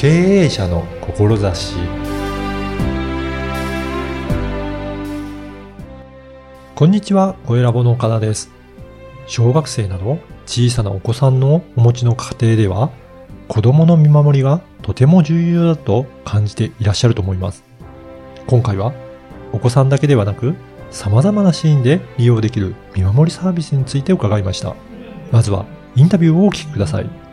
[0.00, 1.74] 経営者の志
[6.74, 8.50] こんにちは、小ラボの岡田です。
[9.26, 12.88] 小学生など小さなお子さんのお持ちの家庭では、
[13.46, 17.62] 子供の見守りがとても重要だと感じていらっしゃると思います。
[18.46, 18.94] 今回は、
[19.52, 20.54] お子さんだけではなく、
[20.90, 24.74] 様々なシーンで利用できる見守りサービスについて伺いました。
[25.30, 27.29] まずは、インタビューをお聞きください。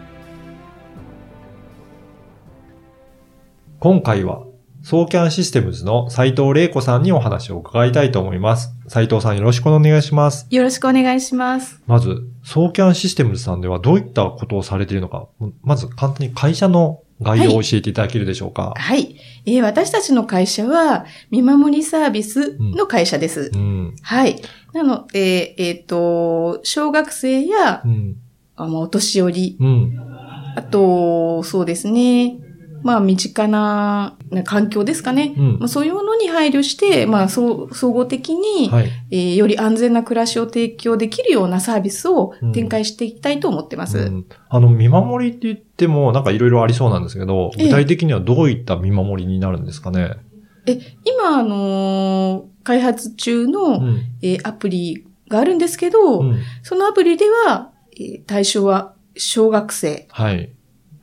[3.79, 4.43] 今回は、
[4.81, 8.71] ソーキャンシステムズの斉藤玲子さんにお話を伺いたいと思います。
[8.87, 10.47] 斉藤さんよろしくお願いします。
[10.49, 11.79] よろしくお願いします。
[11.85, 15.27] まず、ソーキャンシステムズさんではどういったことをされているのか、
[15.61, 18.73] まず簡単に会社の概要を教えていただけるでしょうか。
[18.75, 19.15] はい。
[19.45, 23.51] えー私たちの会社は、見守りサービスの会社です。
[23.53, 23.95] うん。
[24.01, 24.41] はい。
[24.73, 28.15] なので、えっ、と、小学生や、うん。
[28.55, 29.93] あまあお年寄り、うん。
[30.55, 32.39] あと、そうですね。
[32.87, 35.33] まあ、身近なな環境ですかね。
[35.37, 38.89] うんまあ、そういうものに配慮して、まあ、そう総合的に、はい。
[39.11, 43.97] えーより安全な暮らしを提供できるようなサービスを展開していきたいと思ってます。
[43.97, 50.11] うんあの、見守りって言っても、なんかいろいろありそうなんですけど、ええ具体的にはどういった見守りになるんですかね？
[50.65, 54.01] え、今、あのー開発中の、うん。
[54.21, 56.39] えーアプリがあるんですけど、うん。
[56.63, 60.51] そのアプリでは、えー対象は小学生はい。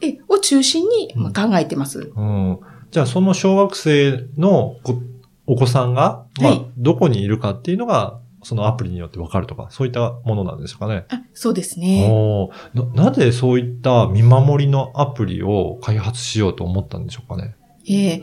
[0.05, 2.13] えを中心に、考えてます。
[2.15, 2.59] うん。
[2.91, 5.01] じゃあ、その小学生のこ
[5.47, 11.07] お子さんが、まあ、はいどこにいるかっていうのが、そのアプリによってわかるとか、そういったものなんですかね。
[11.09, 12.09] あ、そうですね。
[12.11, 17.57] おーな、なぜそういった見守りのアプリを開発しようと思ったんでしょうかね。
[17.87, 18.23] えー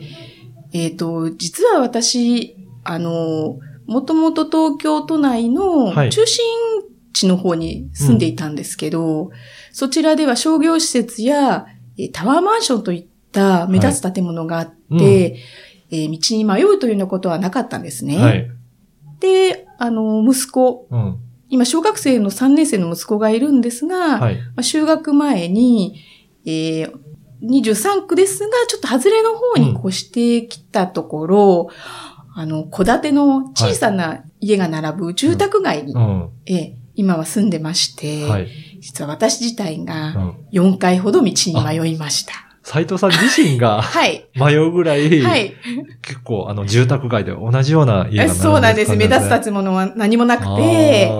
[0.74, 6.44] えーと、実は私、あの、もともと東京都内のはい中心
[7.12, 9.30] 地の方に住んでいたんですけど、
[9.72, 11.71] そちらでは商業施設やえー
[12.12, 18.16] タワーマンションといった目立つ建物があって、うんえー道に迷うというようなことはなかったんですね。
[18.16, 18.50] はい。
[19.20, 21.18] で、あの、息子、うん。
[21.50, 24.36] 今小学生の3年生の息子がいるんですが、はい。
[24.36, 26.00] まあ、就学前に、
[26.46, 26.92] えー
[27.42, 31.68] 23区ですが、ちょっと外れの方に越してきたところ、
[32.34, 36.30] あの、戸建ての小さな家が並ぶ住宅街に、うん。
[36.46, 38.48] えー今は住んでまして、はい。
[38.82, 40.36] 実は私自体うがん。
[40.52, 42.34] 4回ほど道に迷いました。
[42.64, 44.28] 斉藤さん自身が はい。
[44.34, 45.54] 迷うぐらい、はい。
[46.02, 48.96] 結構、あの、住宅街で同じような家が並んでるそうなんです。
[48.96, 51.10] 目立つ立建物は何もなくて、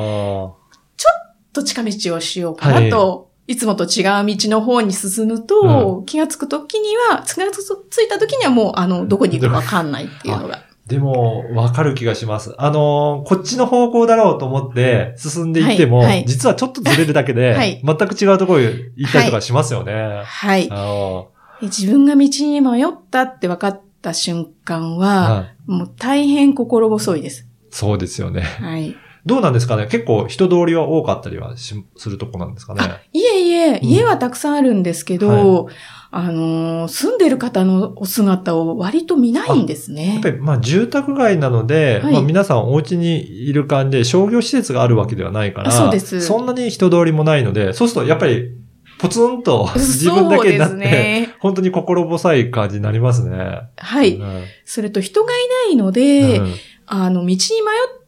[1.52, 10.62] と近道をしようかなと、い、つもと違う道の方に進むと、気がつくときには、気がついたときにはもう、あの、どこに行くかわかんないっていうのが。
[10.86, 12.54] でも、わかる気がします。
[12.58, 18.66] あのーこっちの方向だろうと思って進んでいっても、はいはい実はちょっとずれるだけで、はい全く違うところに
[18.96, 20.22] 行ったりとかしますよね。
[20.24, 20.68] はい。
[20.70, 21.28] あの
[21.62, 27.46] 自分が道に迷ったって分かった瞬間ーは、はいもう大変心細いです。
[27.70, 28.40] そうですよね。
[28.40, 28.96] はい。
[29.24, 29.86] どうなんですかね？
[29.86, 32.80] 結構人通りは多かったりはしするとこなんですかね？
[32.82, 35.68] あ、いえいえ、うん家はたくさんあるんですけど、
[36.14, 40.30] あのー住んでる方のお姿を割と見ないんですやねっぱ。
[40.30, 48.50] り、まあ、住宅街なので、はいまあ、皆さんお家にいる感じで商業施設があるわけではないから、あそうですそんなに人通りもないので、そうするとやっぱり、
[48.98, 51.34] ポツンと 自分だけになって、ね。
[51.40, 53.62] 本当に心細い感じになりますね。
[53.78, 54.16] はい。
[54.16, 55.36] うんそれと人がい
[55.68, 56.54] ないので、うん
[56.86, 57.38] あの、道に迷っ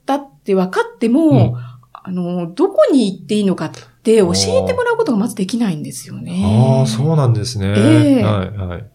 [0.05, 1.55] たって分かっても、うん
[1.93, 3.73] あの、どこに行っていいのか
[4.05, 6.43] って教えてもらうことがまずできないんですよね。
[6.79, 7.67] ああ、そうなんですね。
[7.69, 8.91] ええはい、はい。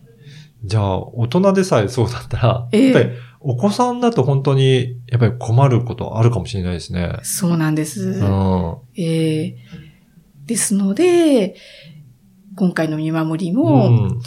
[0.64, 7.14] じゃあ、大人でさえそうだったら、ええやっぱり、お子さんだと本当に、やっぱり困ることあるかもしれないですね。
[7.24, 8.02] そうなんです。
[8.04, 8.78] うん。
[8.96, 9.58] ええ
[10.46, 11.56] ですので、
[12.56, 14.22] 今回の見守りうも、ん。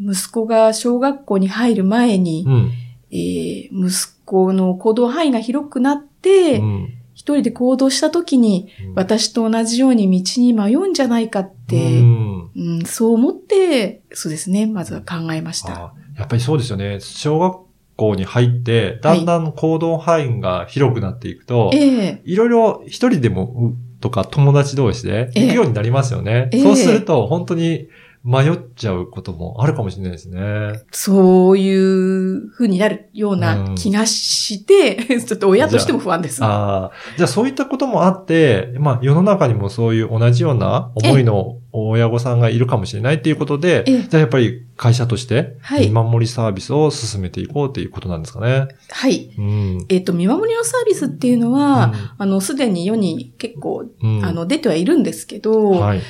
[0.00, 2.70] 息子が小学校に入る前に、うん。
[3.10, 15.72] えー息子の行動範囲が広くなって、うん一人で行動した時に、私と同じように道に迷うんじゃないかって、うんうん、そう思って、そうですね、まずは考えました。
[15.72, 16.98] あやっぱりそうですよね。
[16.98, 17.58] 小学
[17.94, 26.50] 校に入って、だんだん行動範囲が広くなっていくと、ええいろいろ一人でも、うとか友達同士で行くようになりますよね。
[26.52, 27.86] ええそうすると、本当に
[28.24, 30.84] 迷っちゃうこともあるかもしれないですね。
[30.92, 36.42] そういう風になるような気がして、 ちょっと親としても不安です。
[36.44, 36.90] ああ。
[37.16, 48.68] じゃあそういったこともあって、まあ世の中にもそういう同じような思いの親御さんがいるかもしれないっていうことで、ええじゃあやっぱり会社としてはい見守りサービスを進めていこうっていうことなんですかね。
[48.88, 49.32] はい。
[49.36, 49.86] うん。
[49.88, 56.00] えっ、と、見守りのサービスっていうのは、あの、すでに世に結構、うん、うんあの、出てはいるんですけど、はい。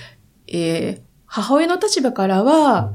[0.48, 2.92] えー母親の立場からは、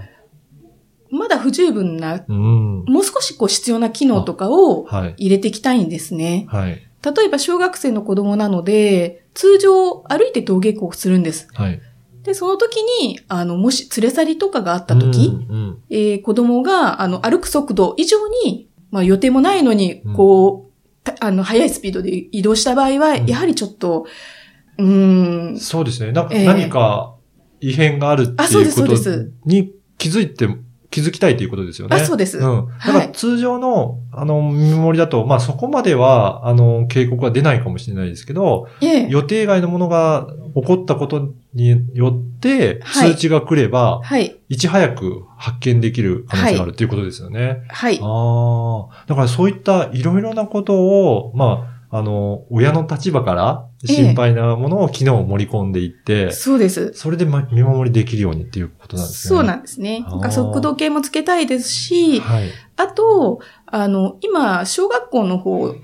[1.09, 2.83] まだ不十分な、うん。
[2.85, 5.15] もう少しこう必要な機能とかをはい。
[5.17, 6.45] 入れていきたいんですね。
[6.47, 6.87] はい。
[7.03, 11.47] 例えば小学生の子供なので、通常歩いて登下校するんです。
[11.55, 11.81] はい。
[12.21, 24.05] で、その時に、あの、もし連れ去りとかがあった時、うんうんえー子供が、あの、歩く速度以上に、まあ予定もないのにうん、こう、たあの、速いスピードで移動した場合は、うんやはりちょっと、
[24.77, 26.11] うーん、そうですね。
[26.11, 27.16] なんかええ何か
[27.61, 28.93] 異変があるっていうこと
[29.45, 30.47] に気づいて、
[30.89, 31.95] 気づきたいということですよね。
[31.95, 32.67] あそうですうん。
[32.67, 47.63] だかはいら通常の、あの、見守りだと、まあそこまでは、あの、警告は出ないかもしれないですけど、ええ予定外のものが起こったことによって、はい通知が来れば、はい、いち早く発見できる可能性があるっていうことですよね。
[47.67, 49.05] はい、ああ。
[49.07, 56.93] だからそういったいろいろなことを、まあ、あの、親の立場から心配なものを昨日盛り込んでいって、そうです。
[56.93, 59.29] それでま見守りできるようにっていうことなんですね。
[59.29, 60.05] そうなんですね。
[60.29, 62.49] 速度計もつけたいですし、はい。
[62.75, 65.75] あと、あの、今、小学校の方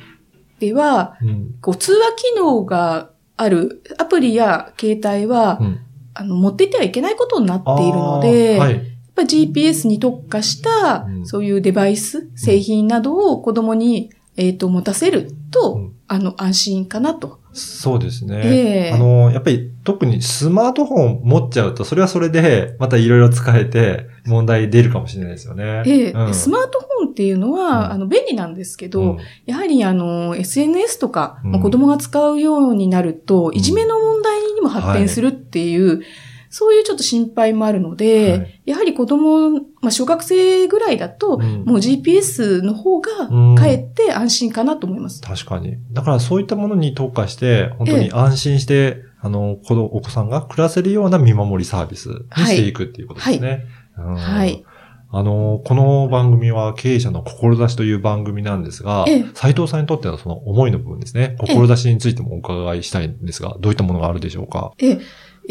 [0.60, 1.56] では、うん。
[1.62, 5.80] こう、通話機能があるアプリや携帯は、うん。
[6.14, 8.74] あの、持っていってはいけないことになっているので、はい。
[8.74, 8.82] やっ
[9.16, 17.40] ぱ GPS に特化したう、んそういうデバイス、製品などを子供に、えっ、と、持たせると、うんあの、安心かなと。
[17.54, 18.42] そうですね。
[18.44, 18.92] ええ。
[18.92, 25.84] あの、やっぱり特にスマートフォン持っちゃうと、それはそれで、またいろいろ使えて、問題出るかもしれないですよね。
[25.86, 26.12] ええ。
[26.12, 26.34] うん。
[26.34, 27.92] スマートフォンっていうのは、うん。
[27.92, 29.18] あの、便利なんですけど、うん。
[29.46, 33.56] やはりあの、SNS とか、まあうん子供が使うようになると、ん。
[33.56, 36.02] いじめの問題にも発展するっていう、
[36.56, 38.62] そういうちょっと心配もあるので、はい。
[38.68, 39.50] やはり子供、
[39.82, 41.64] まあ小学生ぐらいだと、うん。
[41.66, 43.56] もう GPS の方うん。
[43.56, 45.20] が、かえって安心かなと思います。
[45.22, 45.78] 確かに。
[45.92, 53.66] だからそういったものに特化して、本当に安心して、あの、子供お子さんが暮らせるような見守りサービスにしていくっていうことですね。
[53.98, 54.16] うん。
[54.16, 54.64] はい。
[55.16, 61.36] あの、この番組は経営者の志という番組なんですがええ、斉藤さんにとってのその思いの部分ですね。
[61.40, 64.72] 志についてもお伺いしたいんですが、どういったものがあるでしょうか？
[64.80, 65.02] え、え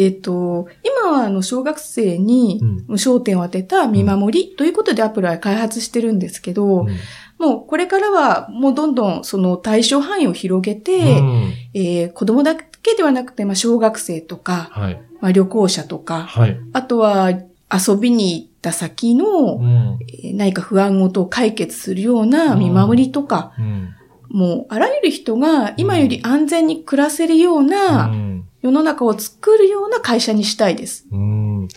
[0.09, 6.89] っ、と、今はあの小学生にうん焦点を当てた見守りということでアプリは開発してるんですけど、うん
[7.39, 15.03] もうこれからはもうどんどんその対象範囲を広げて、うんえー子供だけではなくて、まあ、小学生とか、はい。
[15.21, 16.59] まあ、旅行者とか、はい。
[16.73, 19.99] あとは遊びに行った先の、うん。
[20.03, 23.95] えー何か不安事を解決するような見守りとか、うん。
[24.29, 31.06] もうあらゆる人が今より安全に暮らせるよううなん世の中を作るような会社にしたいです。
[31.11, 31.69] うん。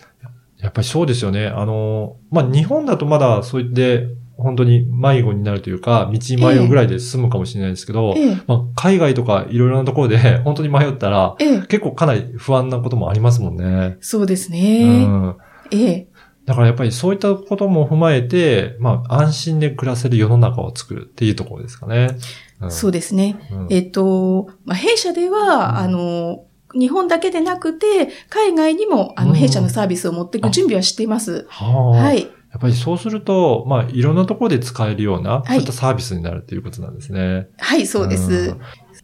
[0.58, 1.48] やっぱりそうですよね。
[1.48, 13.96] あの、まあ、日本だとまだそう言って、本当に迷子になるというか、道に迷うぐらいで済むかもしれないですけど、ええ、まあ、海外とかいろいろなところで 本当に迷ったら、ええ、結構かなり不安なこともありますもんね。
[14.00, 15.06] そうですうね。
[15.06, 15.36] ん。
[15.70, 16.06] ええ、
[16.44, 22.16] だからやっぱりそういったことも踏まえて、まあ、安心で暮らせる世の中を作るっていうところですかね。
[22.60, 23.38] うん、そうですね。
[23.50, 26.44] うんえっと、まあ、弊社では、うんあの、
[26.78, 31.46] 日本だけでなくて、海外にも、あの、うん弊社のサービスを持っていく準備はしています。
[31.48, 32.22] はあ、はい。
[32.22, 37.48] やっぱりそうすると、まあ、いろんなところで使えるような、いそういったサービスになるっていうことなんですね。
[37.58, 38.60] はい、そうですん。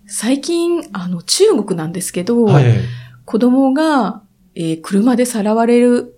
[0.07, 2.65] 最近、あの、中国なんですけど、はい。
[3.25, 4.23] 子供が、
[4.55, 6.15] えー車でさらわれる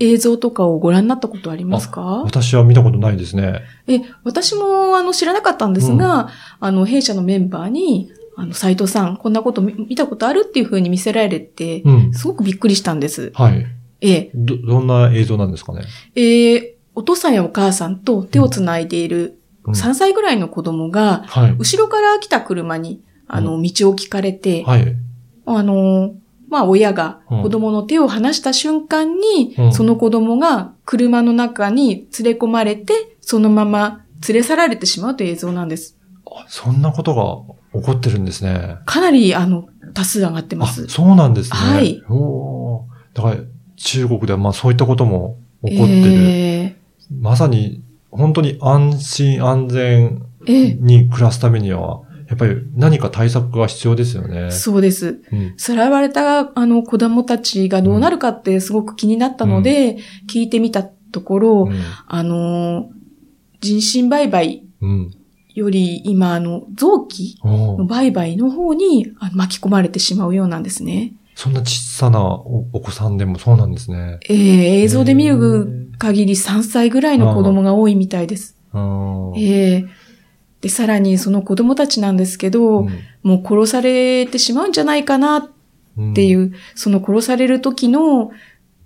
[0.00, 2.22] 映像とかをご覧になったことありますか？
[2.24, 3.60] 私は見たことないですね。
[3.86, 12.14] え、私も、あの、知らなかったんですが、あの、弊社のメンバーに、あの、斎藤さん、こんなこと見見たことあるっていう風に見せられて、うん。
[12.14, 13.30] すごくびっくりしたんです。
[13.34, 13.66] はい。
[14.00, 15.82] ええ、ど、どんな映像なんですかね？
[16.16, 21.56] えーお父さんやお母さんと手をつないでいるうん3歳ぐらいの子供が、はい。
[21.58, 24.94] 後ろから来た車に、あの、道を聞かれて、はい。
[25.46, 26.14] あの、
[26.50, 35.96] まあ、親がうん子供の手を離した瞬間に、うんその子供が車の中に連れ込まれて、そのまま連れ去られてしまうという映像なんです。
[36.26, 38.76] あそんなことが起こってるんですね。
[38.84, 40.86] かなり、あの、多数上がってまあ、す。
[40.88, 41.56] そうなんですね。
[41.58, 42.02] はい。
[42.08, 43.36] おーだから、
[43.76, 46.02] 中国ではまあそういったことも起こってる。
[46.12, 46.76] え
[47.20, 54.50] まさに、本当に安心安全に暮らすためには、やっぱり何か対策が必要ですよねー。
[54.50, 55.20] そうです。
[55.32, 55.54] うん。
[55.56, 59.98] さらわれた、あの、子供たちがどうなるかってすごく気になったので、
[60.30, 62.90] 聞いてみたところ、うんあの、
[63.60, 65.10] 人身売買うん。
[65.54, 71.12] より今、あの、臓器の売買の方にあ巻き込まれてしまうようなんですね。
[71.34, 74.18] そんな小さなおお子さんでもそうなんですね。
[74.28, 78.56] えー映像で見る限り3歳ぐらいの子供が多いみたいです。
[78.72, 79.32] うん。
[79.36, 79.84] ええ
[80.60, 82.86] で、さらにその子供たちなんですけど、
[83.24, 86.42] もう殺されてしまうんじゃないかなっていうん。
[86.50, 88.30] う、その殺される時の、う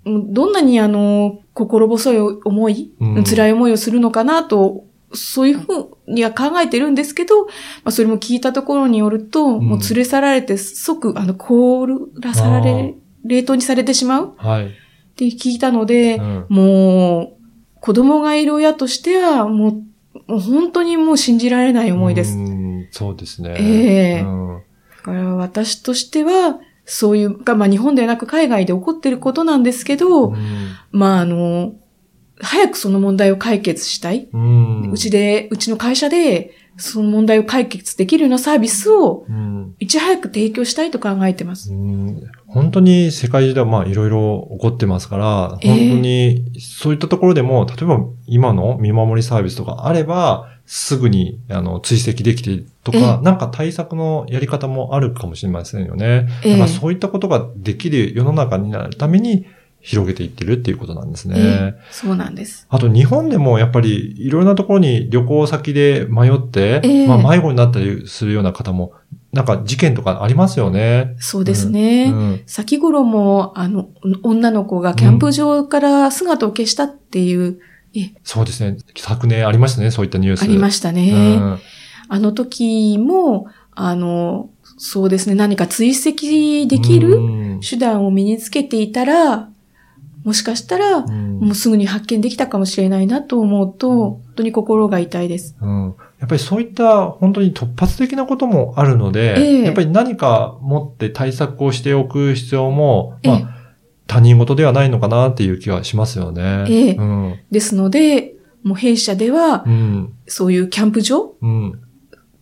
[0.05, 7.51] どんなにあの、心細い思い、うん辛い思いをするのかなと、そういうふうには考えてるんですけど、ま
[7.85, 9.65] あ、それも聞いたところによると、ん。
[9.65, 11.87] もう連れ去られて即、あの、凍
[12.19, 14.33] らされ、冷凍にされてしまう？
[14.37, 14.65] はい。
[14.67, 14.69] っ
[15.15, 16.45] て聞いたので、うん。
[16.49, 22.37] もう、子供がいる親としては、もう、もう本当にもう信じられない思いです。
[22.37, 22.87] うん。
[22.91, 23.55] そうですね。
[23.57, 24.21] ええ。
[24.21, 24.61] うん。
[24.97, 30.37] だから私としては、そういう、がまあ日本ではなく海外で起こってることなんですけど、うん。
[30.91, 31.73] まああの、
[32.39, 34.27] 早くその問題を解決したい。
[34.31, 41.71] うんうちで、うちの会社で、その問題を解決できるようなサービスを、うんいち早く提供したいと考えてます。
[41.71, 56.27] うん本当に世界中ではまあいろいろ起こってますから、ええ本当にそういったところでも、例えば今の見守りサービスとかあれば、すぐにあの追跡できてとえか、なんか対策のやり方もあるかもしれませんよね。
[56.43, 59.45] ええだからそういったことができる世の中になるために
[59.87, 61.35] 広げていってるっていうことなんですね。
[61.37, 62.67] ええそうなんです。
[62.69, 68.91] あと日本でもやっぱりいろんなところに旅行先で迷って、ええまあ迷子になったりするような方も、
[69.31, 71.15] なんか事件とかありますよね。
[71.19, 72.11] そうですね。
[72.11, 73.87] うん先頃も、あの、
[74.23, 77.59] 女の子がキャンプ場から姿を消したっていう、
[77.95, 78.77] え、そうですね。
[78.97, 80.43] 昨年ありましたね、そういったニュース。
[80.43, 81.37] ありまししたね。
[81.39, 81.59] うん
[82.09, 89.49] あの時も、あの、そうですね、何か追跡できるうん手段を身につけていたら、
[90.27, 95.55] もしかしたら、うんもうすぐに発見できたかもしれないなと思うと、本当に心が痛いです。
[95.61, 103.57] うんやっぱりそういった本当に突発的なこともあるので、ええやっぱり何か持って対策をしておく必要も、まええあ、
[104.07, 106.65] 他人事ではないのかなっていう気はしますよね。
[106.67, 107.39] ええうん。
[107.49, 110.13] ですので、もう弊社ではう、ん。
[110.27, 111.79] そういうキャンプ場うん。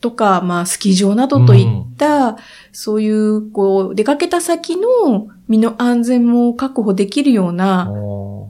[0.05, 2.37] とか、まあ、スキー場などといった、
[2.71, 7.91] そういう、こう、出かけた先の身の安全も確保できるような、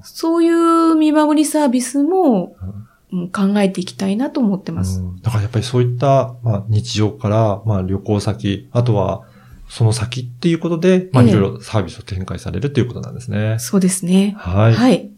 [0.04, 2.86] そういう見守りサービスも、うん
[3.32, 5.00] 考えていきたいなと思ってます。
[5.00, 9.24] うんだからやっぱりそういった、まあ、日常から、まあ、旅行先、あとは、
[9.70, 13.58] その先っていうことで、まあ、ええいろいろサービスを展開されるということなんですね。
[13.60, 14.36] そうですね。
[14.38, 14.74] はい。
[14.74, 15.12] はい。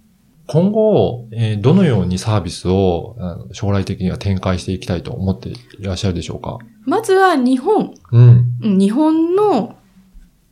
[0.48, 3.16] 今後、えーどのようにサービスを
[3.52, 6.58] 将来的には展開していきたいと思っていらっしゃるでしょうか？
[6.86, 8.46] まずは日本、うん。
[8.64, 9.76] うん日本の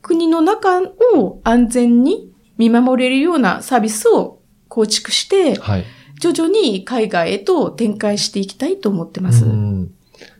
[0.02, 0.82] 国の中
[1.16, 5.84] を安全に見守れるようなサービスを構築して、はい。
[6.20, 9.44] 徐々に海外へと展開していきたいと思ってます。
[9.44, 9.92] うん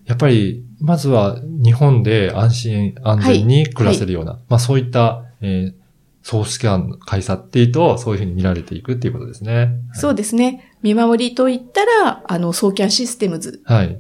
[0.07, 5.86] やっぱり、まずは日本で安心安全に暮らせるような、まあそういった、えー
[6.29, 9.71] ソースキャンの会社っていうと、そういうふうに見られていくっていうことですね。
[9.93, 10.73] そうですね。
[10.83, 13.63] 見守りといったら、あの、ソーキャンシステムズ。
[13.65, 13.97] はい。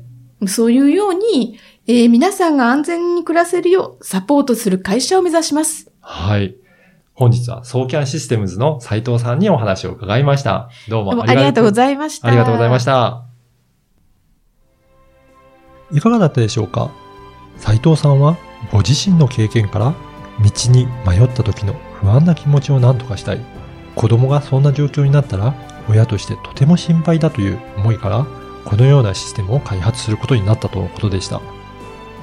[0.48, 1.56] そういうように、
[1.86, 5.92] えー皆さんが安全に暮らせるようサポートする会社を目指します。
[6.00, 6.56] はい。
[7.14, 10.68] 本日は、ソーキャンシステムズの斉藤さんにお話を伺いました。
[10.88, 12.26] どうもありがとうごいざいました。
[12.26, 13.22] ありがとうございました。
[15.92, 16.90] いかがだったでしょうか？
[17.58, 18.36] 斉藤さんは
[18.72, 19.94] ご自身の経験から
[20.42, 23.40] 道に迷った時の不安な気持ちを何とかしたい。
[23.94, 25.54] 子供がそんな状況になったら
[25.88, 28.26] 親としてとても心配だという思いから
[28.64, 31.40] このようなシステムを開発することになったとのことでした。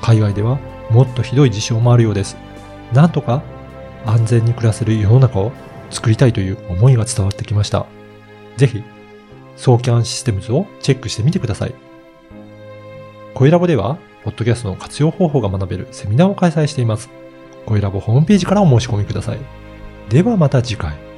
[0.02, 2.38] 海外ではもっとひどい事象もあるようです。
[2.92, 3.42] なんとか
[4.06, 5.52] 安全に暮らせる世の中を
[5.90, 7.86] 作りたいという思いが伝わってきました。
[8.58, 8.84] ぜひ、
[9.56, 11.76] ソーキャンシステムズをチェックしてみてください。
[13.34, 17.10] 声ラボでは、ポッドキャストの活用方法が学べるセミナーを開催しています。
[17.66, 19.40] 声ラボホームページからお申し込みください。
[20.10, 21.13] ではまた次回。